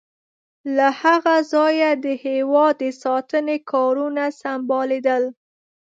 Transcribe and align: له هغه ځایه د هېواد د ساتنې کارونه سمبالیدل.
له 0.75 0.87
هغه 1.01 1.35
ځایه 1.53 1.91
د 2.05 2.07
هېواد 2.25 2.73
د 2.81 2.83
ساتنې 3.03 3.57
کارونه 3.71 4.23
سمبالیدل. 4.41 5.23